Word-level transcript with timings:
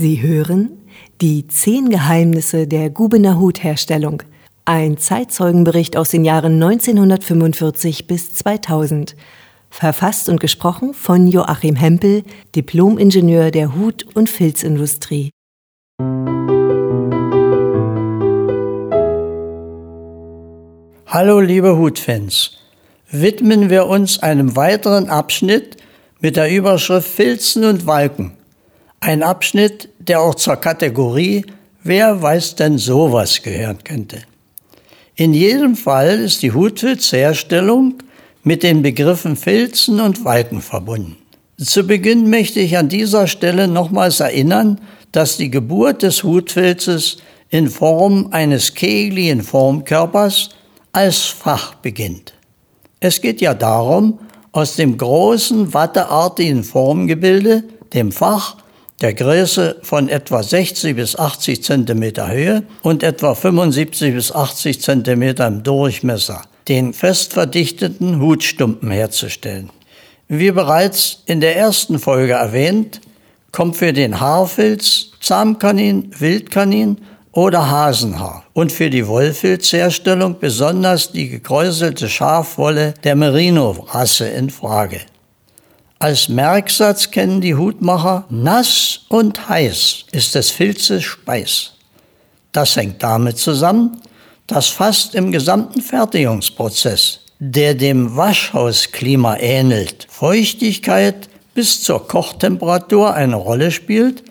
Sie 0.00 0.22
hören 0.22 0.78
die 1.20 1.48
zehn 1.48 1.90
Geheimnisse 1.90 2.68
der 2.68 2.88
Gubener 2.88 3.40
Hutherstellung. 3.40 4.22
Ein 4.64 4.96
Zeitzeugenbericht 4.96 5.96
aus 5.96 6.10
den 6.10 6.24
Jahren 6.24 6.62
1945 6.62 8.06
bis 8.06 8.32
2000. 8.32 9.16
Verfasst 9.70 10.28
und 10.28 10.38
gesprochen 10.38 10.94
von 10.94 11.26
Joachim 11.26 11.74
Hempel, 11.74 12.22
Diplomingenieur 12.54 13.50
der 13.50 13.74
Hut- 13.74 14.06
und 14.14 14.30
Filzindustrie. 14.30 15.30
Hallo 21.08 21.40
liebe 21.40 21.76
Hutfans, 21.76 22.52
widmen 23.10 23.68
wir 23.68 23.86
uns 23.86 24.20
einem 24.20 24.54
weiteren 24.54 25.08
Abschnitt 25.08 25.76
mit 26.20 26.36
der 26.36 26.54
Überschrift 26.54 27.08
Filzen 27.08 27.64
und 27.64 27.88
Walken. 27.88 28.37
Ein 29.00 29.22
Abschnitt, 29.22 29.88
der 29.98 30.20
auch 30.20 30.34
zur 30.34 30.56
Kategorie 30.56 31.44
Wer 31.84 32.20
weiß 32.20 32.56
denn 32.56 32.76
sowas 32.76 33.40
gehören 33.42 33.78
könnte. 33.82 34.18
In 35.14 35.32
jedem 35.32 35.74
Fall 35.74 36.18
ist 36.18 36.42
die 36.42 36.52
Hutfilzherstellung 36.52 37.94
mit 38.42 38.62
den 38.62 38.82
Begriffen 38.82 39.36
Filzen 39.36 40.00
und 40.00 40.24
Walken 40.24 40.60
verbunden. 40.60 41.16
Zu 41.56 41.84
Beginn 41.84 42.28
möchte 42.30 42.60
ich 42.60 42.76
an 42.76 42.88
dieser 42.88 43.26
Stelle 43.26 43.68
nochmals 43.68 44.20
erinnern, 44.20 44.80
dass 45.12 45.38
die 45.38 45.50
Geburt 45.50 46.02
des 46.02 46.24
Hutfilzes 46.24 47.18
in 47.48 47.70
Form 47.70 48.28
eines 48.32 48.74
kegeligen 48.74 49.42
Formkörpers 49.42 50.50
als 50.92 51.24
Fach 51.24 51.74
beginnt. 51.76 52.34
Es 53.00 53.20
geht 53.20 53.40
ja 53.40 53.54
darum, 53.54 54.18
aus 54.52 54.76
dem 54.76 54.98
großen 54.98 55.72
watteartigen 55.72 56.64
Formgebilde, 56.64 57.64
dem 57.94 58.12
Fach, 58.12 58.56
der 59.00 59.14
Größe 59.14 59.76
von 59.82 60.08
etwa 60.08 60.42
60 60.42 60.96
bis 60.96 61.16
80 61.16 61.62
Zentimeter 61.62 62.30
Höhe 62.30 62.64
und 62.82 63.02
etwa 63.02 63.34
75 63.34 64.14
bis 64.14 64.32
80 64.32 64.80
Zentimeter 64.80 65.46
im 65.46 65.62
Durchmesser, 65.62 66.42
den 66.66 66.92
fest 66.92 67.32
verdichteten 67.32 68.20
Hutstumpen 68.20 68.90
herzustellen. 68.90 69.70
Wie 70.26 70.50
bereits 70.50 71.22
in 71.26 71.40
der 71.40 71.56
ersten 71.56 71.98
Folge 71.98 72.32
erwähnt, 72.32 73.00
kommt 73.52 73.76
für 73.76 73.92
den 73.92 74.20
Haarfilz 74.20 75.12
Zahnkanin, 75.20 76.10
Wildkanin 76.18 76.98
oder 77.32 77.70
Hasenhaar 77.70 78.44
und 78.52 78.72
für 78.72 78.90
die 78.90 79.06
Wollfilzherstellung 79.06 80.38
besonders 80.40 81.12
die 81.12 81.28
gekräuselte 81.28 82.08
Schafwolle 82.08 82.94
der 83.04 83.14
Merino-Rasse 83.14 84.28
in 84.28 84.50
Frage. 84.50 85.00
Als 86.00 86.28
Merksatz 86.28 87.10
kennen 87.10 87.40
die 87.40 87.56
Hutmacher, 87.56 88.24
nass 88.30 89.00
und 89.08 89.48
heiß 89.48 90.04
ist 90.12 90.36
des 90.36 90.52
Filzes 90.52 91.02
Speis. 91.02 91.72
Das 92.52 92.76
hängt 92.76 93.02
damit 93.02 93.38
zusammen, 93.38 94.00
dass 94.46 94.68
fast 94.68 95.16
im 95.16 95.32
gesamten 95.32 95.82
Fertigungsprozess, 95.82 97.18
der 97.40 97.74
dem 97.74 98.16
Waschhausklima 98.16 99.38
ähnelt, 99.38 100.06
Feuchtigkeit 100.08 101.28
bis 101.54 101.82
zur 101.82 102.06
Kochtemperatur 102.06 103.14
eine 103.14 103.34
Rolle 103.34 103.72
spielt 103.72 104.22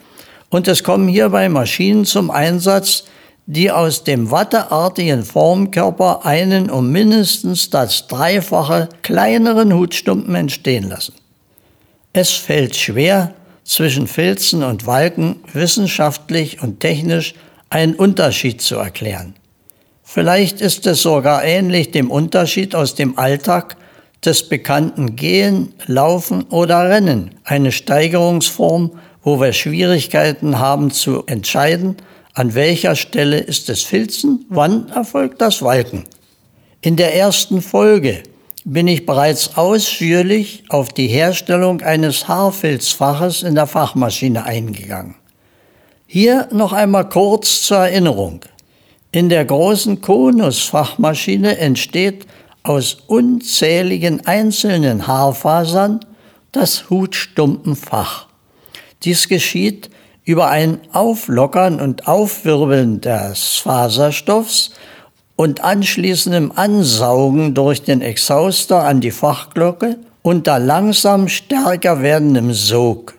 und 0.49 0.69
es 0.69 0.85
kommen 0.85 1.09
hierbei 1.09 1.49
Maschinen 1.49 2.05
zum 2.05 2.31
Einsatz, 2.31 3.03
die 3.45 3.71
aus 3.71 4.05
dem 4.05 4.31
watteartigen 4.31 5.23
Formkörper 5.23 6.25
einen 6.25 6.69
um 6.69 6.93
mindestens 6.93 7.69
das 7.69 8.07
Dreifache 8.07 8.87
kleineren 9.03 9.73
Hutstumpen 9.73 10.33
entstehen 10.33 10.87
lassen. 10.87 11.13
Es 12.19 12.31
fällt 12.31 12.75
schwer, 12.75 13.35
zwischen 13.63 14.07
Filzen 14.07 14.63
und 14.63 14.87
Walken 14.87 15.35
wissenschaftlich 15.53 16.63
und 16.63 16.79
technisch 16.79 17.35
einen 17.69 17.93
Unterschied 17.93 18.59
zu 18.59 18.77
erklären. 18.77 19.35
Vielleicht 20.01 20.59
ist 20.59 20.87
es 20.87 21.03
sogar 21.03 21.43
ähnlich 21.43 21.91
dem 21.91 22.09
Unterschied 22.09 22.73
aus 22.73 22.95
dem 22.95 23.19
Alltag 23.19 23.77
des 24.25 24.49
bekannten 24.49 25.15
Gehen, 25.15 25.75
Laufen 25.85 26.41
oder 26.45 26.89
Rennen, 26.89 27.35
eine 27.43 27.71
Steigerungsform, 27.71 28.97
wo 29.21 29.39
wir 29.39 29.53
Schwierigkeiten 29.53 30.57
haben 30.57 30.89
zu 30.89 31.23
entscheiden, 31.27 31.97
an 32.33 32.55
welcher 32.55 32.95
Stelle 32.95 33.37
ist 33.37 33.69
es 33.69 33.83
Filzen, 33.83 34.43
wann 34.49 34.89
erfolgt 34.89 35.39
das 35.39 35.61
Walken. 35.61 36.05
In 36.81 36.95
der 36.95 37.13
ersten 37.13 37.61
Folge 37.61 38.23
bin 38.69 38.89
ich 38.89 39.05
bereits 39.05 39.55
ausführlich 39.55 40.65
auf 40.67 40.89
die 40.89 41.07
Herstellung 41.07 41.79
eines 41.79 42.27
Haarfilzfaches 42.27 43.43
in 43.43 43.55
der 43.55 43.65
Fachmaschine 43.65 44.43
eingegangen. 44.43 45.15
Hier 46.05 46.49
noch 46.51 46.73
einmal 46.73 47.07
kurz 47.07 47.61
zur 47.61 47.77
Erinnerung. 47.77 48.41
In 49.11 49.29
der 49.29 49.45
großen 49.45 50.01
Konus-Fachmaschine 50.01 51.57
entsteht 51.59 52.27
aus 52.63 52.97
unzähligen 53.07 54.25
einzelnen 54.25 55.07
Haarfasern 55.07 56.01
das 56.51 56.89
Hutstumpenfach. 56.89 58.27
Dies 59.03 59.29
geschieht 59.29 59.89
über 60.25 60.49
ein 60.49 60.81
Auflockern 60.91 61.79
und 61.79 62.05
Aufwirbeln 62.05 62.99
des 62.99 63.59
Faserstoffs 63.63 64.71
und 65.37 65.63
anschließendem 65.63 66.51
Ansaugen 66.55 67.53
durch 67.53 67.83
den 67.83 68.01
Exhauster 68.01 68.83
an 68.83 68.99
die 68.99 69.11
Fachglocke 69.11 69.97
unter 70.23 70.59
langsam 70.59 71.29
stärker 71.29 72.01
werdendem 72.01 72.51
Sog. 72.53 73.13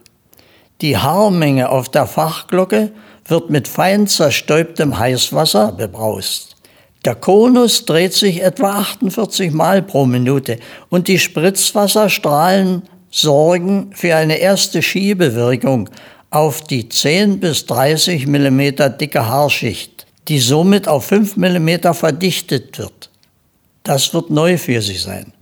Die 0.82 0.98
Haarmenge 0.98 1.70
auf 1.70 1.88
der 1.88 2.06
Fachglocke 2.06 2.90
wird 3.24 3.50
mit 3.50 3.68
fein 3.68 4.06
zerstäubtem 4.06 4.98
Heißwasser 4.98 5.72
bebraust. 5.72 6.56
Der 7.04 7.14
Konus 7.14 7.84
dreht 7.84 8.14
sich 8.14 8.42
etwa 8.42 8.80
48 8.80 9.52
Mal 9.52 9.80
pro 9.82 10.04
Minute 10.04 10.58
und 10.88 11.06
die 11.06 11.20
Spritzwasserstrahlen 11.20 12.82
sorgen 13.10 13.92
für 13.94 14.16
eine 14.16 14.38
erste 14.38 14.82
Schiebewirkung 14.82 15.88
auf 16.30 16.62
die 16.62 16.88
10 16.88 17.38
bis 17.38 17.64
30 17.66 18.26
Millimeter 18.26 18.90
dicke 18.90 19.26
Haarschicht 19.26 20.07
die 20.28 20.38
somit 20.38 20.86
auf 20.88 21.06
5 21.06 21.36
mm 21.36 21.92
verdichtet 21.92 22.78
wird. 22.78 23.10
Das 23.82 24.12
wird 24.12 24.30
neu 24.30 24.58
für 24.58 24.82
sie 24.82 24.96
sein. 24.96 25.32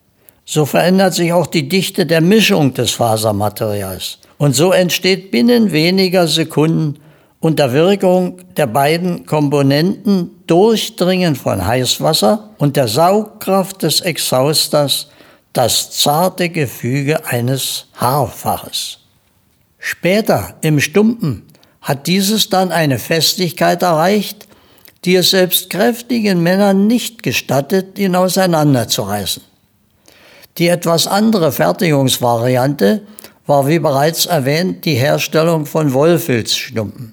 So 0.44 0.64
verändert 0.64 1.14
sich 1.14 1.32
auch 1.32 1.48
die 1.48 1.68
Dichte 1.68 2.06
der 2.06 2.20
Mischung 2.20 2.72
des 2.72 2.92
Fasermaterials. 2.92 4.18
Und 4.38 4.54
so 4.54 4.70
entsteht 4.70 5.32
binnen 5.32 5.72
weniger 5.72 6.28
Sekunden 6.28 7.00
unter 7.40 7.72
Wirkung 7.72 8.38
der 8.56 8.66
beiden 8.66 9.26
Komponenten 9.26 10.30
Durchdringen 10.46 11.34
von 11.34 11.66
Heißwasser 11.66 12.50
und 12.58 12.76
der 12.76 12.86
Saugkraft 12.86 13.82
des 13.82 14.00
Exhausters 14.00 15.08
das 15.52 15.90
zarte 15.90 16.48
Gefüge 16.48 17.26
eines 17.26 17.86
Haarfaches. 17.96 18.98
Später 19.78 20.54
im 20.60 20.80
Stumpen 20.80 21.42
hat 21.80 22.06
dieses 22.06 22.48
dann 22.48 22.72
eine 22.72 22.98
Festigkeit 22.98 23.82
erreicht, 23.82 24.45
die 25.06 25.14
es 25.14 25.30
selbst 25.30 25.70
kräftigen 25.70 26.42
Männern 26.42 26.88
nicht 26.88 27.22
gestattet, 27.22 27.98
ihn 27.98 28.16
auseinanderzureißen. 28.16 29.42
Die 30.58 30.68
etwas 30.68 31.06
andere 31.06 31.52
Fertigungsvariante 31.52 33.02
war 33.46 33.68
wie 33.68 33.78
bereits 33.78 34.26
erwähnt 34.26 34.84
die 34.84 34.94
Herstellung 34.94 35.64
von 35.64 35.92
Wollfilzstumpen. 35.92 37.12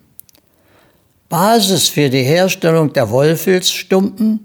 Basis 1.30 1.90
für 1.90 2.10
die 2.10 2.24
Herstellung 2.24 2.94
der 2.94 3.12
Wollfilzstumpen 3.12 4.40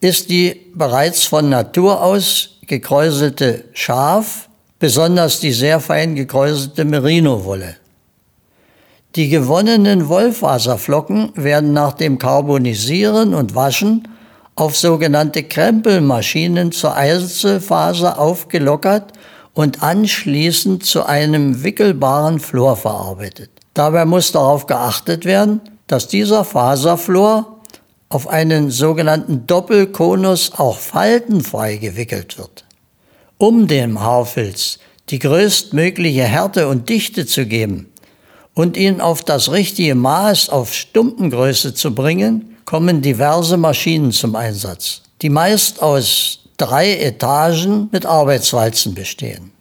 ist 0.00 0.30
die 0.30 0.70
bereits 0.74 1.24
von 1.24 1.50
Natur 1.50 2.02
aus 2.02 2.58
gekräuselte 2.66 3.64
Schaf, 3.74 4.48
besonders 4.78 5.40
die 5.40 5.52
sehr 5.52 5.80
fein 5.80 6.14
gekräuselte 6.14 6.84
Merino-Wolle. 6.84 7.76
Die 9.16 9.30
gewonnenen 9.30 10.10
Wollfaserflocken 10.10 11.32
werden 11.36 11.72
nach 11.72 11.94
dem 11.94 12.18
Carbonisieren 12.18 13.32
und 13.32 13.54
Waschen 13.54 14.06
auf 14.56 14.76
sogenannte 14.76 15.42
Krempelmaschinen 15.42 16.70
zur 16.70 16.94
Einzelfaser 16.94 18.18
aufgelockert 18.18 19.14
und 19.54 19.82
anschließend 19.82 20.84
zu 20.84 21.06
einem 21.06 21.64
wickelbaren 21.64 22.40
Flor 22.40 22.76
verarbeitet. 22.76 23.48
Dabei 23.72 24.04
muss 24.04 24.32
darauf 24.32 24.66
geachtet 24.66 25.24
werden, 25.24 25.62
dass 25.86 26.08
dieser 26.08 26.44
Faserflor 26.44 27.60
auf 28.10 28.28
einen 28.28 28.70
sogenannten 28.70 29.46
Doppelkonus 29.46 30.52
auch 30.58 30.76
faltenfrei 30.76 31.76
gewickelt 31.76 32.36
wird. 32.36 32.66
Um 33.38 33.66
dem 33.66 33.98
Haarfilz 33.98 34.78
die 35.08 35.20
größtmögliche 35.20 36.24
Härte 36.24 36.68
und 36.68 36.90
Dichte 36.90 37.24
zu 37.24 37.46
geben, 37.46 37.88
und 38.56 38.76
ihn 38.78 39.00
auf 39.02 39.22
das 39.22 39.52
richtige 39.52 39.94
Maß, 39.94 40.48
auf 40.48 40.72
Stumpengröße 40.74 41.74
zu 41.74 41.94
bringen, 41.94 42.56
kommen 42.64 43.02
diverse 43.02 43.58
Maschinen 43.58 44.10
zum 44.10 44.34
Einsatz, 44.34 45.02
die 45.22 45.28
meist 45.28 45.82
aus 45.82 46.40
drei 46.56 46.96
Etagen 46.96 47.88
mit 47.92 48.06
Arbeitswalzen 48.06 48.94
bestehen. 48.94 49.52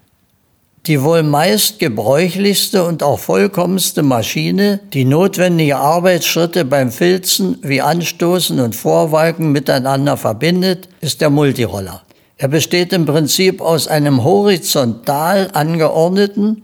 Die 0.88 1.02
wohl 1.02 1.24
meist 1.24 1.80
gebräuchlichste 1.80 2.84
und 2.84 3.04
auch 3.04 3.20
vollkommenste 3.20 4.02
Maschine, 4.02 4.80
die 4.94 5.04
notwendige 5.04 5.78
Arbeitsschritte 5.78 6.64
beim 6.64 6.92
Filzen 6.92 7.58
wie 7.64 7.82
Anstoßen 7.82 8.60
und 8.60 8.76
Vorwalken 8.76 9.52
miteinander 9.52 10.16
verbindet, 10.16 10.88
ist 11.02 11.22
der 11.22 11.32
Multiroller. 11.32 12.04
Er 12.38 12.48
besteht 12.48 12.94
im 12.94 13.06
Prinzip 13.06 13.62
aus 13.62 13.88
einem 13.88 14.24
horizontal 14.24 15.50
angeordneten, 15.54 16.64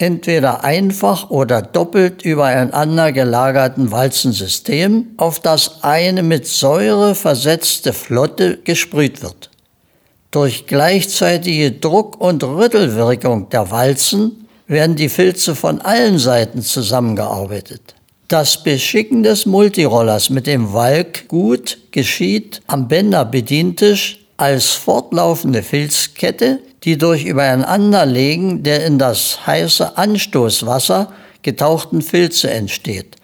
entweder 0.00 0.64
einfach 0.64 1.30
oder 1.30 1.60
doppelt 1.60 2.22
übereinander 2.22 3.12
gelagerten 3.12 3.92
Walzensystem, 3.92 5.08
auf 5.18 5.40
das 5.40 5.84
eine 5.84 6.22
mit 6.22 6.46
Säure 6.46 7.14
versetzte 7.14 7.92
Flotte 7.92 8.58
gesprüht 8.64 9.22
wird. 9.22 9.50
Durch 10.30 10.66
gleichzeitige 10.66 11.72
Druck- 11.72 12.20
und 12.20 12.42
Rüttelwirkung 12.42 13.50
der 13.50 13.70
Walzen 13.70 14.46
werden 14.66 14.96
die 14.96 15.08
Filze 15.08 15.54
von 15.54 15.80
allen 15.80 16.18
Seiten 16.18 16.62
zusammengearbeitet. 16.62 17.94
Das 18.28 18.62
Beschicken 18.62 19.22
des 19.22 19.44
Multirollers 19.44 20.30
mit 20.30 20.46
dem 20.46 20.72
Walkgut 20.72 21.78
geschieht 21.90 22.62
am 22.68 22.86
Bänderbedientisch 22.88 24.24
als 24.36 24.70
fortlaufende 24.70 25.62
Filzkette, 25.62 26.60
die 26.84 26.96
durch 26.98 27.24
Übereinanderlegen 27.24 28.62
der 28.62 28.84
in 28.84 28.98
das 28.98 29.46
heiße 29.46 29.96
Anstoßwasser 29.96 31.12
getauchten 31.42 32.02
Filze 32.02 32.50
entsteht. 32.50 33.16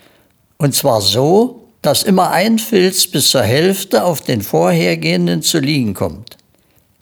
Und 0.59 0.75
zwar 0.75 1.01
so, 1.01 1.69
dass 1.83 2.03
immer 2.03 2.31
ein 2.31 2.59
Filz 2.59 3.07
bis 3.07 3.31
zur 3.31 3.43
Hälfte 3.43 4.05
auf 4.05 4.21
den 4.21 4.43
vorhergehenden 4.43 5.43
zu 5.43 5.59
liegen 5.59 5.95
kommt. 5.95 6.37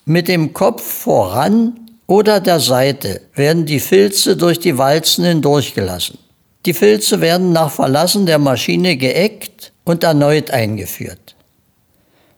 Mit 0.05 0.29
dem 0.29 0.53
Kopf 0.53 0.83
voran 0.83 1.81
oder 2.07 2.41
der 2.41 2.61
Seite 2.61 3.23
werden 3.35 3.65
die 3.65 3.81
Filze 3.81 4.37
durch 4.37 4.59
die 4.59 4.77
Walzen 4.77 5.25
hindurchgelassen. 5.25 6.19
Die 6.67 6.75
Filze 6.75 7.21
werden 7.21 7.53
nach 7.53 7.71
Verlassen 7.71 8.27
der 8.27 8.39
Maschine 8.39 8.97
geeckt 8.97 9.73
und 9.85 10.05
erneut 10.05 10.51
eingeführt. 10.51 11.34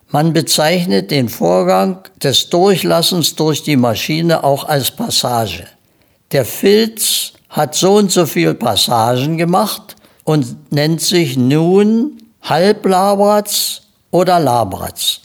Man 0.09 0.33
bezeichnet 0.33 1.11
den 1.11 1.29
Vorgang 1.29 1.99
des 2.23 2.49
Durchlassens 2.49 3.35
durch 3.35 3.63
die 3.65 3.77
Maschine 3.77 4.45
auch 4.45 4.65
als 4.65 4.91
Passage. 4.91 5.67
Der 6.33 6.45
Filz 6.45 7.33
hat 7.49 7.75
so 7.75 7.95
und 7.95 8.13
so 8.13 8.27
viel 8.27 8.55
Passagen 8.55 9.37
gemacht 9.37 9.97
und 10.25 10.73
nennt 10.73 11.01
sich 11.01 11.37
nun 11.37 12.19
Halblabratz 12.43 13.83
oder 14.11 14.39
Labratz. 14.39 15.21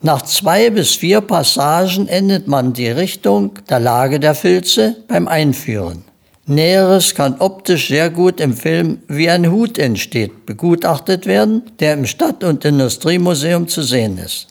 Nach 0.00 0.22
zwei 0.22 0.70
bis 0.70 0.94
vier 0.94 1.20
Passagen 1.20 2.08
endet 2.08 2.46
man 2.46 2.72
die 2.72 2.88
Richtung 2.88 3.58
der 3.68 3.80
Lage 3.80 4.20
der 4.20 4.34
Filze 4.34 4.96
beim 5.08 5.26
Einführen. 5.28 6.04
Näheres 6.48 7.14
kann 7.14 7.36
optisch 7.40 7.88
sehr 7.88 8.08
gut 8.08 8.40
im 8.40 8.54
Film 8.54 9.00
Wie 9.06 9.28
ein 9.28 9.50
Hut 9.52 9.76
entsteht 9.76 10.46
begutachtet 10.46 11.26
werden, 11.26 11.62
der 11.78 11.92
im 11.92 12.06
Stadt- 12.06 12.42
und 12.42 12.64
Industriemuseum 12.64 13.68
zu 13.68 13.82
sehen 13.82 14.16
ist. 14.16 14.48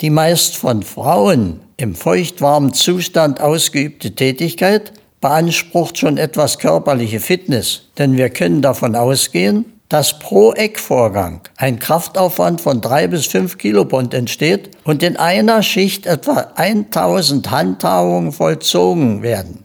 Die 0.00 0.10
meist 0.10 0.56
von 0.56 0.84
Frauen 0.84 1.58
im 1.76 1.96
feuchtwarmen 1.96 2.72
Zustand 2.72 3.40
ausgeübte 3.40 4.14
Tätigkeit 4.14 4.92
beansprucht 5.20 5.98
schon 5.98 6.18
etwas 6.18 6.60
körperliche 6.60 7.18
Fitness, 7.18 7.88
denn 7.98 8.16
wir 8.16 8.30
können 8.30 8.62
davon 8.62 8.94
ausgehen, 8.94 9.64
dass 9.88 10.20
pro 10.20 10.52
Eckvorgang 10.52 11.40
ein 11.56 11.80
Kraftaufwand 11.80 12.60
von 12.60 12.80
drei 12.80 13.08
bis 13.08 13.26
fünf 13.26 13.58
Kilopond 13.58 14.14
entsteht 14.14 14.70
und 14.84 15.02
in 15.02 15.16
einer 15.16 15.62
Schicht 15.64 16.06
etwa 16.06 16.52
1000 16.54 17.50
Handhabungen 17.50 18.30
vollzogen 18.30 19.22
werden. 19.22 19.64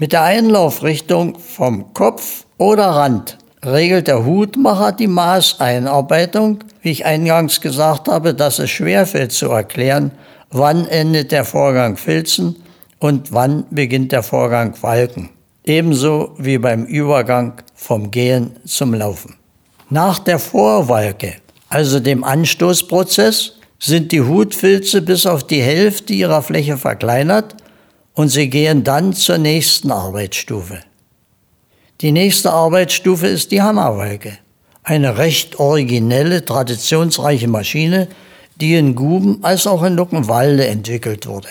Mit 0.00 0.12
der 0.12 0.22
Einlaufrichtung 0.22 1.40
vom 1.40 1.92
Kopf 1.92 2.46
oder 2.56 2.86
Rand 2.86 3.36
regelt 3.64 4.06
der 4.06 4.24
Hutmacher 4.24 4.92
die 4.92 5.08
Maßeinarbeitung. 5.08 6.60
Wie 6.82 6.92
ich 6.92 7.04
eingangs 7.04 7.60
gesagt 7.60 8.06
habe, 8.06 8.32
dass 8.32 8.60
es 8.60 8.70
schwerfällt 8.70 9.32
zu 9.32 9.48
erklären, 9.48 10.12
wann 10.52 10.86
endet 10.86 11.32
der 11.32 11.44
Vorgang 11.44 11.96
Filzen 11.96 12.54
und 13.00 13.32
wann 13.32 13.64
beginnt 13.70 14.12
der 14.12 14.22
Vorgang 14.22 14.80
Walken. 14.82 15.30
Ebenso 15.64 16.36
wie 16.38 16.58
beim 16.58 16.84
Übergang 16.84 17.54
vom 17.74 18.12
Gehen 18.12 18.54
zum 18.64 18.94
Laufen. 18.94 19.34
Nach 19.90 20.20
der 20.20 20.38
Vorwalke, 20.38 21.34
also 21.70 21.98
dem 21.98 22.22
Anstoßprozess, 22.22 23.54
sind 23.80 24.12
die 24.12 24.22
Hutfilze 24.22 25.02
bis 25.02 25.26
auf 25.26 25.44
die 25.44 25.60
Hälfte 25.60 26.12
ihrer 26.12 26.42
Fläche 26.42 26.76
verkleinert 26.76 27.56
und 28.18 28.30
sie 28.30 28.50
gehen 28.50 28.82
dann 28.82 29.12
zur 29.12 29.38
nächsten 29.38 29.92
Arbeitsstufe. 29.92 30.80
Die 32.00 32.10
nächste 32.10 32.52
Arbeitsstufe 32.52 33.28
ist 33.28 33.52
die 33.52 33.62
Hammerwalke, 33.62 34.38
eine 34.82 35.18
recht 35.18 35.60
originelle, 35.60 36.44
traditionsreiche 36.44 37.46
Maschine, 37.46 38.08
die 38.56 38.74
in 38.74 38.96
Guben 38.96 39.38
als 39.42 39.68
auch 39.68 39.84
in 39.84 39.94
Luckenwalde 39.94 40.66
entwickelt 40.66 41.28
wurde. 41.28 41.46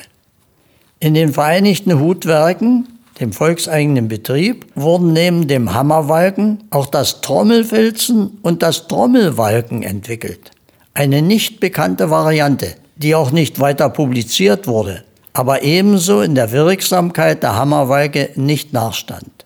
In 1.00 1.14
den 1.14 1.32
Vereinigten 1.32 2.02
Hutwerken 2.02 2.90
dem 3.22 3.32
volkseigenen 3.32 4.10
Betrieb, 4.10 4.66
wurden 4.76 5.14
neben 5.14 5.48
dem 5.48 5.74
Hammerwalken 5.74 6.66
auch 6.70 6.88
das 6.88 7.22
Trommelfilzen 7.22 8.40
und 8.42 8.62
das 8.62 8.88
Trommelwalken 8.88 9.84
entwickelt. 9.84 10.52
Eine 10.94 11.22
nicht 11.22 11.62
bekannte 11.62 12.10
Variante, 12.10 12.76
die 12.98 13.16
auch 13.16 13.32
nicht 13.32 13.62
weiter 13.62 13.90
publiziert 13.90 14.68
wurde, 14.68 15.04
aber 15.38 15.62
ebenso 15.62 16.22
in 16.22 16.34
der 16.34 16.52
Wirksamkeit 16.52 17.44
der 17.44 17.56
Hammerwalke 17.56 18.32
nicht 18.34 18.74
nachstand. 18.74 19.46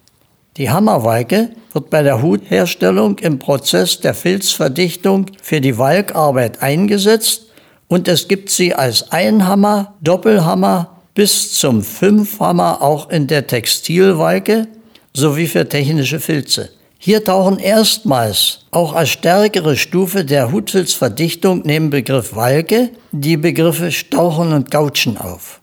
Die 0.55 0.69
Hammerwalke 0.69 1.49
wird 1.73 1.89
bei 1.89 2.01
der 2.01 2.21
Hutherstellung 2.21 3.19
im 3.19 3.39
Prozess 3.39 3.99
der 3.99 4.13
Filzverdichtung 4.13 5.25
für 5.41 5.59
die 5.59 5.77
Walkarbeit 5.77 6.61
eingesetzt 6.61 7.47
und 7.89 8.07
es 8.07 8.29
gibt 8.29 8.51
sie 8.51 8.73
als 8.73 9.11
Einhammer, 9.11 9.95
Doppelhammer 9.99 11.01
bis 11.13 11.51
zum 11.55 11.83
Fünfhammer 11.83 12.81
auch 12.81 13.09
in 13.09 13.27
der 13.27 13.47
Textilwalke 13.47 14.69
sowie 15.13 15.47
für 15.47 15.67
technische 15.67 16.21
Filze. 16.21 16.69
Hier 16.99 17.21
tauchen 17.21 17.59
erstmals 17.59 18.59
auch 18.71 18.93
als 18.93 19.09
stärkere 19.09 19.75
Stufe 19.75 20.23
der 20.23 20.53
Hutfilzverdichtung 20.53 21.63
neben 21.65 21.89
Begriff 21.89 22.33
Walke 22.33 22.91
die 23.11 23.35
Begriffe 23.35 23.91
Stauchen 23.91 24.53
und 24.53 24.71
Gautschen 24.71 25.17
auf. 25.17 25.61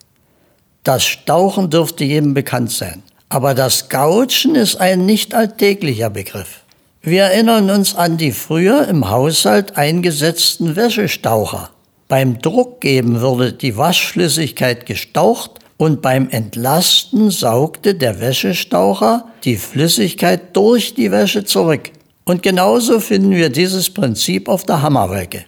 Das 0.88 1.04
Stauchen 1.04 1.68
dürfte 1.68 2.02
jedem 2.04 2.32
bekannt 2.32 2.70
sein. 2.70 3.02
Aber 3.28 3.52
das 3.52 3.90
Gautschen 3.90 4.54
ist 4.54 4.76
ein 4.76 5.04
nicht 5.04 5.34
alltäglicher 5.34 6.08
Begriff. 6.08 6.62
Wir 7.02 7.24
erinnern 7.24 7.68
uns 7.68 7.94
an 7.94 8.16
die 8.16 8.32
früher 8.32 8.88
im 8.88 9.10
Haushalt 9.10 9.76
eingesetzten 9.76 10.76
Wäschestaucher. 10.76 11.68
Beim 12.08 12.38
Druckgeben 12.38 13.20
würde 13.20 13.52
die 13.52 13.76
Waschflüssigkeit 13.76 14.86
gestaucht 14.86 15.58
und 15.76 16.00
beim 16.00 16.30
Entlasten 16.30 17.30
saugte 17.30 17.94
der 17.94 18.18
Wäschestaucher 18.18 19.26
die 19.44 19.58
Flüssigkeit 19.58 20.56
durch 20.56 20.94
die 20.94 21.10
Wäsche 21.10 21.44
zurück. 21.44 21.90
Und 22.24 22.42
genauso 22.42 22.98
finden 22.98 23.32
wir 23.32 23.50
dieses 23.50 23.90
Prinzip 23.90 24.48
auf 24.48 24.64
der 24.64 24.80
Hammerwalke. 24.80 25.44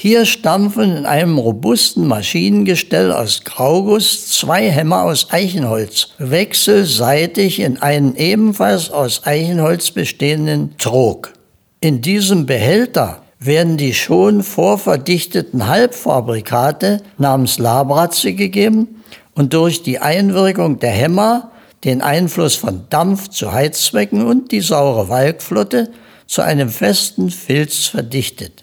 Hier 0.00 0.26
stampfen 0.26 0.96
in 0.96 1.06
einem 1.06 1.38
robusten 1.38 2.06
Maschinengestell 2.06 3.10
aus 3.10 3.42
Grauguss 3.42 4.28
zwei 4.28 4.70
Hämmer 4.70 5.02
aus 5.02 5.32
Eichenholz 5.32 6.10
wechselseitig 6.18 7.58
in 7.58 7.82
einen 7.82 8.14
ebenfalls 8.14 8.92
aus 8.92 9.26
Eichenholz 9.26 9.90
bestehenden 9.90 10.76
Trog. 10.78 11.32
In 11.80 12.00
diesem 12.00 12.46
Behälter 12.46 13.22
werden 13.40 13.76
die 13.76 13.92
schon 13.92 14.44
vorverdichteten 14.44 15.66
Halbfabrikate 15.66 17.02
namens 17.16 17.58
Labratze 17.58 18.34
gegeben 18.34 19.02
und 19.34 19.52
durch 19.52 19.82
die 19.82 19.98
Einwirkung 19.98 20.78
der 20.78 20.92
Hämmer, 20.92 21.50
den 21.82 22.02
Einfluss 22.02 22.54
von 22.54 22.82
Dampf 22.88 23.30
zu 23.30 23.52
Heizzwecken 23.52 24.24
und 24.24 24.52
die 24.52 24.60
saure 24.60 25.08
Walkflotte 25.08 25.90
zu 26.28 26.42
einem 26.42 26.68
festen 26.68 27.30
Filz 27.30 27.86
verdichtet. 27.86 28.62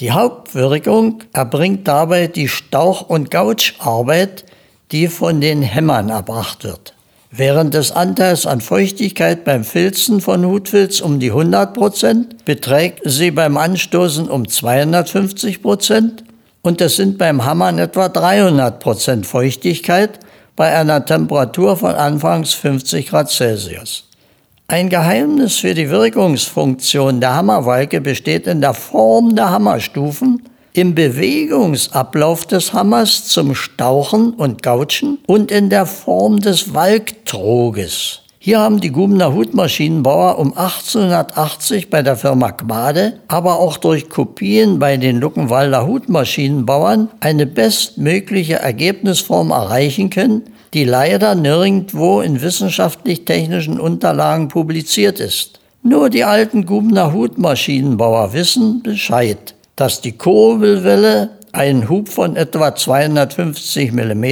Die 0.00 0.10
Hauptwirkung 0.10 1.22
erbringt 1.32 1.86
dabei 1.86 2.26
die 2.26 2.48
Stauch- 2.48 3.08
und 3.08 3.30
Gautscharbeit, 3.30 4.44
die 4.90 5.06
von 5.06 5.40
den 5.40 5.62
Hämmern 5.62 6.08
erbracht 6.08 6.64
wird. 6.64 6.94
Während 7.30 7.74
des 7.74 7.92
Anteils 7.92 8.44
an 8.44 8.60
Feuchtigkeit 8.60 9.44
beim 9.44 9.62
Filzen 9.62 10.20
von 10.20 10.44
Hutfilz 10.46 11.00
um 11.00 11.20
die 11.20 11.30
100 11.30 11.74
Prozent, 11.74 12.44
beträgt 12.44 13.02
sie 13.04 13.30
beim 13.30 13.56
Anstoßen 13.56 14.28
um 14.28 14.48
250 14.48 15.62
Prozent 15.62 16.24
und 16.62 16.80
es 16.80 16.96
sind 16.96 17.16
beim 17.16 17.44
Hammern 17.44 17.78
etwa 17.78 18.08
300 18.08 18.80
Prozent 18.80 19.26
Feuchtigkeit 19.26 20.18
bei 20.56 20.76
einer 20.76 21.04
Temperatur 21.04 21.76
von 21.76 21.94
anfangs 21.94 22.52
50 22.54 23.08
Grad 23.08 23.30
Celsius. 23.30 24.08
Ein 24.66 24.88
Geheimnis 24.88 25.56
für 25.56 25.74
die 25.74 25.90
Wirkungsfunktion 25.90 27.20
der 27.20 27.36
Hammerwalke 27.36 28.00
besteht 28.00 28.46
in 28.46 28.62
der 28.62 28.72
Form 28.72 29.36
der 29.36 29.50
Hammerstufen, 29.50 30.42
im 30.72 30.94
Bewegungsablauf 30.94 32.46
des 32.46 32.72
Hammers 32.72 33.26
zum 33.26 33.54
Stauchen 33.54 34.32
und 34.32 34.62
Gautschen 34.62 35.18
und 35.26 35.50
in 35.50 35.68
der 35.68 35.84
Form 35.84 36.40
des 36.40 36.72
Walktroges. 36.72 38.22
Hier 38.38 38.58
haben 38.58 38.80
die 38.80 38.90
Gubener 38.90 39.34
Hutmaschinenbauer 39.34 40.38
um 40.38 40.56
1880 40.56 41.90
bei 41.90 42.02
der 42.02 42.16
Firma 42.16 42.52
Quade, 42.52 43.20
aber 43.28 43.58
auch 43.58 43.76
durch 43.76 44.08
Kopien 44.08 44.78
bei 44.78 44.96
den 44.96 45.20
Luckenwalder 45.20 45.86
Hutmaschinenbauern 45.86 47.10
eine 47.20 47.44
bestmögliche 47.44 48.60
Ergebnisform 48.60 49.50
erreichen 49.50 50.08
können, 50.08 50.42
die 50.74 50.84
leider 50.84 51.34
nirgendwo 51.36 52.20
in 52.20 52.42
wissenschaftlich-technischen 52.42 53.78
Unterlagen 53.78 54.48
publiziert 54.48 55.20
ist. 55.20 55.60
Nur 55.82 56.10
die 56.10 56.24
alten 56.24 56.66
Gubener 56.66 57.12
Hutmaschinenbauer 57.12 58.32
wissen 58.32 58.82
Bescheid, 58.82 59.54
dass 59.76 60.00
die 60.00 60.12
Kurbelwelle 60.12 61.30
einen 61.52 61.88
Hub 61.88 62.08
von 62.08 62.34
etwa 62.34 62.74
250 62.74 63.92
mm 63.92 64.24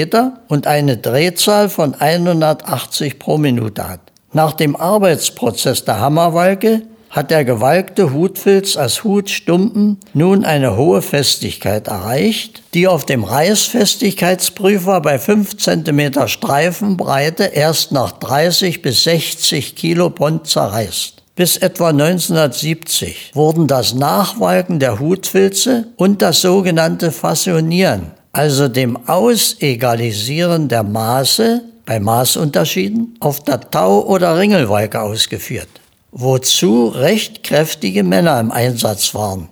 und 0.49 0.67
eine 0.67 0.97
Drehzahl 0.97 1.69
von 1.69 1.95
180 1.95 3.21
pro 3.21 3.39
Minute 3.39 3.89
hat. 3.89 4.01
Nach 4.33 4.55
dem 4.55 4.75
Arbeitsprozess 4.75 5.85
der 5.85 6.01
Hammerwalke 6.01 6.83
hat 7.13 7.31
der 7.31 7.45
gewalkte 7.45 8.15
Hutfilz 8.15 8.77
als 8.79 9.05
Hutstumpen 9.05 9.99
nun 10.15 10.47
eine 10.47 10.77
hohe 10.79 11.03
Festigkeit 11.03 11.87
erreicht, 11.87 12.63
die 12.73 12.89
auf 12.89 13.05
dem 13.05 13.23
Reißfestigkeitsprüfer 13.23 15.03
bei 15.03 15.19
5 15.19 15.59
cm 15.59 16.27
Streifenbreite 16.27 17.45
erst 17.45 17.93
nach 17.93 18.13
30 18.13 18.81
bis 18.81 19.05
60 19.05 19.77
Kilopond 19.77 20.47
zerreißt. 20.47 21.23
Bis 21.37 21.59
etwa 21.59 21.91
1970 21.91 23.33
wurden 23.35 23.67
das 23.67 23.95
Nachwalken 23.95 24.81
der 24.81 24.99
Hutfilze 24.99 25.89
und 25.97 26.23
das 26.23 26.41
sogenannte 26.41 27.13
Fassionieren, 27.13 28.13
also 28.33 28.69
dem 28.69 28.99
Ausegalisieren 29.07 30.69
der 30.69 30.83
Maße 30.83 31.63
bei 31.85 32.01
Maßunterschieden, 32.01 33.17
auf 33.21 33.41
der 33.41 33.61
Tau- 33.61 34.07
oder 34.07 34.39
Ringelwalke 34.39 35.01
ausgeführt, 35.01 35.69
wozu 36.13 36.89
recht 36.89 37.43
kräftige 37.43 38.05
Männer 38.05 38.39
im 38.39 38.53
Einsatz 38.53 39.15
waren, 39.15 39.49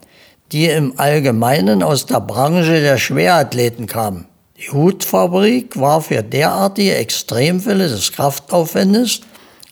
die 0.53 0.67
im 0.67 0.95
Allgemeinen 0.99 1.83
aus 1.83 2.07
der 2.07 2.21
Branche 2.21 2.81
der 2.81 2.99
Schwerathleten 2.99 3.87
kamen. 3.87 4.27
Die 4.59 4.71
Hutfabrik 4.71 5.81
war 5.81 6.03
für 6.03 6.23
derartige 6.23 6.95
Extremfälle 6.97 7.89
des 7.89 8.13
Kraftaufwendes 8.13 9.23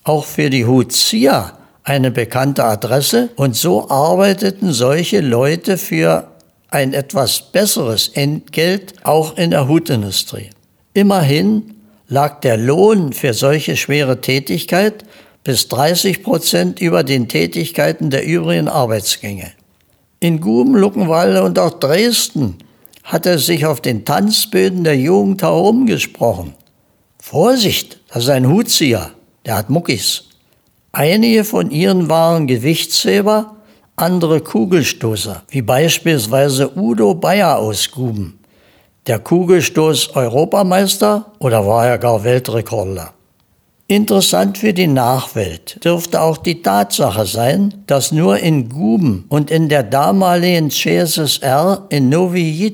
auch 0.03 0.25
für 0.25 0.49
die 0.49 0.65
Hutzieher 0.65 1.53
eine 1.83 2.09
bekannte 2.09 2.63
Adresse 2.63 3.29
und 3.35 3.55
so 3.55 3.89
arbeiteten 3.89 4.73
solche 4.73 5.21
Leute 5.21 5.77
für 5.77 6.27
ein 6.69 6.93
etwas 6.93 7.51
besseres 7.51 8.09
Entgelt 8.09 8.93
auch 9.03 9.37
in 9.37 9.51
der 9.51 9.67
Hutindustrie. 9.67 10.49
Immerhin 10.93 11.75
lag 12.07 12.41
der 12.41 12.57
Lohn 12.57 13.13
für 13.13 13.33
solche 13.33 13.75
schwere 13.75 14.21
Tätigkeit 14.21 15.03
bis 15.49 15.67
30 15.67 16.21
Prozent 16.21 16.79
über 16.79 17.03
den 17.03 17.27
Tätigkeiten 17.27 18.11
der 18.11 18.23
übrigen 18.23 18.67
Arbeitsgänge. 18.67 19.51
In 20.19 20.41
Guben, 20.41 20.75
Luckenwalde 20.75 21.41
und 21.41 21.57
auch 21.57 21.79
Dresden 21.79 22.59
hat 23.03 23.25
er 23.25 23.39
sich 23.39 23.65
auf 23.65 23.81
den 23.81 24.05
Tanzböden 24.05 24.83
der 24.83 24.95
Jugend 24.95 25.41
herumgesprochen. 25.41 26.53
Vorsicht, 27.17 27.99
das 28.09 28.25
ist 28.25 28.29
ein 28.29 28.47
Hutzieher, 28.47 29.09
der 29.43 29.57
hat 29.57 29.71
Muckis. 29.71 30.25
Einige 30.91 31.43
von 31.43 31.71
ihnen 31.71 32.09
waren 32.09 32.45
Gewichtsheber, 32.45 33.55
andere 33.95 34.41
Kugelstoßer, 34.41 35.41
wie 35.47 35.63
beispielsweise 35.63 36.77
Udo 36.77 37.15
Bayer 37.15 37.57
aus 37.57 37.89
Guben, 37.89 38.37
der 39.07 39.17
Kugelstoß-Europameister 39.17 41.33
oder 41.39 41.65
war 41.65 41.87
er 41.87 41.97
gar 41.97 42.23
Weltrekordler. 42.23 43.15
Interessant 43.91 44.59
für 44.59 44.71
die 44.71 44.85
Nachwelt 44.85 45.83
dürfte 45.83 46.21
auch 46.21 46.37
die 46.37 46.61
Tatsache 46.61 47.25
sein, 47.25 47.73
dass 47.87 48.11
nur 48.11 48.37
in 48.37 48.69
Guben 48.69 49.25
und 49.29 49.49
in 49.49 49.67
der 49.67 49.81
damaligen 49.81 50.69
CSSR 50.69 51.87
in 51.89 52.07
Novi 52.07 52.71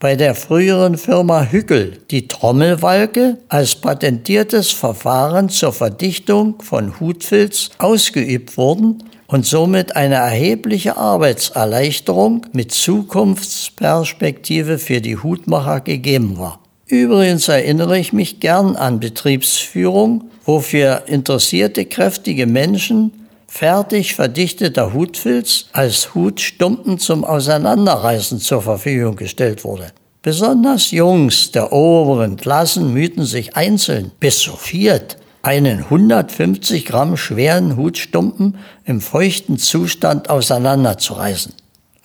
bei 0.00 0.16
der 0.16 0.34
früheren 0.34 0.96
Firma 0.96 1.42
Hückel 1.42 1.98
die 2.10 2.28
Trommelwalke 2.28 3.36
als 3.50 3.74
patentiertes 3.74 4.70
Verfahren 4.70 5.50
zur 5.50 5.74
Verdichtung 5.74 6.62
von 6.62 6.98
Hutfilz 6.98 7.68
ausgeübt 7.76 8.56
wurden 8.56 9.04
und 9.26 9.44
somit 9.44 9.96
eine 9.96 10.14
erhebliche 10.14 10.96
Arbeitserleichterung 10.96 12.46
mit 12.54 12.72
Zukunftsperspektive 12.72 14.78
für 14.78 15.02
die 15.02 15.18
Hutmacher 15.18 15.82
gegeben 15.82 16.38
war. 16.38 16.60
Übrigens 16.86 17.48
erinnere 17.48 17.98
ich 17.98 18.14
mich 18.14 18.40
gern 18.40 18.74
an 18.74 18.98
Betriebsführung, 18.98 20.30
wo 20.48 20.60
für 20.60 21.02
interessierte, 21.08 21.84
kräftige 21.84 22.46
Menschen 22.46 23.12
fertig 23.48 24.14
verdichteter 24.14 24.94
Hutfilz 24.94 25.66
als 25.72 26.14
Hutstumpen 26.14 26.98
zum 26.98 27.22
Auseinanderreißen 27.22 28.38
zur 28.40 28.62
Verfügung 28.62 29.16
gestellt 29.16 29.62
wurde. 29.62 29.92
Besonders 30.22 30.90
Jungs 30.90 31.52
der 31.52 31.70
oberen 31.70 32.38
Klassen 32.38 32.94
mühten 32.94 33.26
sich 33.26 33.56
einzeln 33.56 34.10
bis 34.20 34.38
zu 34.38 34.56
viert 34.56 35.18
einen 35.42 35.80
150 35.80 36.86
Gramm 36.86 37.18
schweren 37.18 37.76
Hutstumpen 37.76 38.56
im 38.86 39.02
feuchten 39.02 39.58
Zustand 39.58 40.30
auseinanderzureißen. 40.30 41.52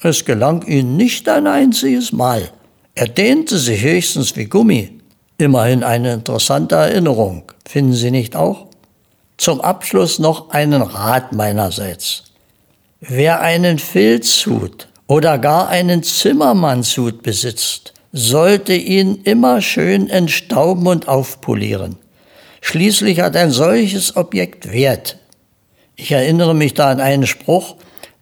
Es 0.01 0.25
gelang 0.25 0.67
ihnen 0.67 0.97
nicht 0.97 1.29
ein 1.29 1.47
einziges 1.47 2.11
Mal. 2.11 2.51
Er 2.93 3.07
dehnte 3.07 3.57
sich 3.57 3.81
höchstens 3.81 4.35
wie 4.35 4.45
Gummi. 4.45 4.92
Immerhin 5.43 5.83
eine 5.83 6.13
interessante 6.13 6.75
Erinnerung, 6.75 7.51
finden 7.67 7.91
Sie 7.91 8.11
nicht 8.11 8.33
auch? 8.33 8.67
Zum 9.35 9.59
Abschluss 9.59 10.17
noch 10.17 10.51
einen 10.51 10.81
Rat 10.81 11.33
meinerseits. 11.33 12.23
Wer 13.01 13.41
einen 13.41 13.77
Filzhut 13.77 14.87
oder 15.05 15.37
gar 15.37 15.67
einen 15.67 16.01
Zimmermannshut 16.01 17.23
besitzt, 17.23 17.91
sollte 18.13 18.73
ihn 18.73 19.19
immer 19.25 19.59
schön 19.59 20.09
entstauben 20.09 20.87
und 20.87 21.09
aufpolieren. 21.09 21.97
Schließlich 22.61 23.19
hat 23.19 23.35
ein 23.35 23.51
solches 23.51 24.15
Objekt 24.15 24.71
Wert. 24.71 25.17
Ich 25.97 26.13
erinnere 26.13 26.55
mich 26.55 26.73
da 26.73 26.89
an 26.89 27.01
einen 27.01 27.27
Spruch, 27.27 27.75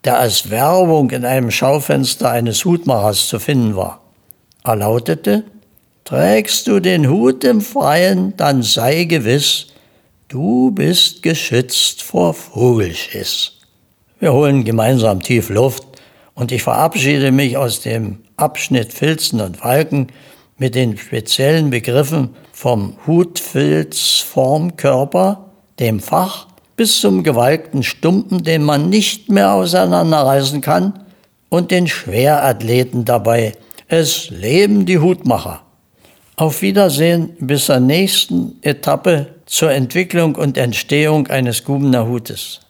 der 0.06 0.18
als 0.18 0.50
Werbung 0.50 1.12
in 1.12 1.24
einem 1.24 1.52
Schaufenster 1.52 2.32
eines 2.32 2.66
Hutmachers 2.66 3.28
zu 3.28 3.38
finden 3.38 3.76
war. 3.76 4.02
Er 4.64 4.76
lautete, 4.76 5.44
Trägst 6.12 6.68
du 6.68 6.80
den 6.82 7.10
Hut 7.10 7.44
im 7.46 7.62
Freien, 7.62 8.36
dann 8.36 8.64
sei 8.64 9.06
gewiss, 9.06 9.68
Du 10.28 10.72
bist 10.72 11.24
geschützt 11.24 12.04
vor 12.04 12.34
Vogelschiss. 12.34 13.54
Wir 14.20 14.34
holen 14.34 14.66
gemeinsam 14.66 15.22
tief 15.22 15.50
Luft 15.50 15.86
und 16.34 16.52
ich 16.52 16.64
verabschiede 16.64 17.32
mich 17.32 17.56
aus 17.56 17.80
dem 17.80 18.18
Abschnitt 18.36 18.92
Filzen 18.92 19.40
und 19.40 19.64
Walken 19.64 20.08
mit 20.58 20.76
den 20.76 20.98
speziellen 20.98 21.70
Begriffen 21.70 22.32
vom 22.52 22.98
Hutfilzformkörper, 23.08 25.50
dem 25.80 26.02
Fach, 26.02 26.48
bis 26.76 27.00
zum 27.00 27.24
gewalkten 27.24 27.84
Stumpen, 27.84 28.44
den 28.44 28.64
man 28.64 28.90
nicht 28.90 29.30
mehr 29.30 29.54
auseinanderreißen 29.54 30.60
kann, 30.60 31.06
und 31.48 31.72
den 31.72 31.88
Schwerathleten 31.88 33.06
dabei. 33.06 33.54
Es 33.88 34.30
leben 34.30 34.86
die 34.86 35.00
Hutmacher. 35.00 35.62
Auf 36.42 36.64
Wiedersehen 36.64 37.34
bis 37.40 37.66
zur 37.66 37.80
nächsten 37.80 38.58
Etappe 38.64 39.28
zur 39.46 39.70
Entwicklung 39.74 40.34
und 40.34 40.58
Entstehung 40.58 41.28
eines 41.28 41.64
Gubener 41.64 42.08
Hutes. 42.08 42.62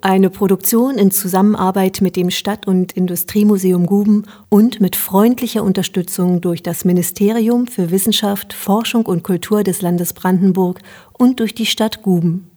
Eine 0.00 0.30
Produktion 0.30 0.96
in 0.96 1.10
Zusammenarbeit 1.10 2.00
mit 2.02 2.14
dem 2.14 2.30
Stadt- 2.30 2.68
und 2.68 2.92
Industriemuseum 2.92 3.86
Guben 3.86 4.26
und 4.48 4.80
mit 4.80 4.94
freundlicher 4.94 5.64
Unterstützung 5.64 6.40
durch 6.40 6.62
das 6.62 6.84
Ministerium 6.84 7.66
für 7.66 7.90
Wissenschaft, 7.90 8.52
Forschung 8.52 9.06
und 9.06 9.24
Kultur 9.24 9.64
des 9.64 9.82
Landes 9.82 10.12
Brandenburg 10.12 10.78
und 11.18 11.40
durch 11.40 11.52
die 11.52 11.66
Stadt 11.66 12.02
Guben. 12.02 12.48